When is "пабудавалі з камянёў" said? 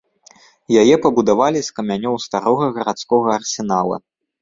1.03-2.19